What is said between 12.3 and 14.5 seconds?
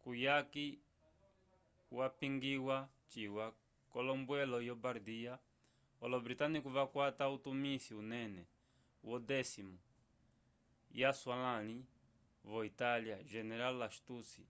vo-itália general lastucci